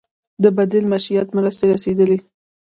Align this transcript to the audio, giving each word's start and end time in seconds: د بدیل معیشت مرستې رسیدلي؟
د 0.43 0.45
بدیل 0.57 0.85
معیشت 0.91 1.27
مرستې 1.37 1.65
رسیدلي؟ 1.73 2.17